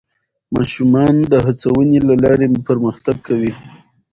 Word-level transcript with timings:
ماشومان 0.55 1.13
د 1.31 1.33
هڅونې 1.45 1.99
له 2.07 2.15
لارې 2.23 2.47
پرمختګ 2.67 3.15
کوي 3.27 3.51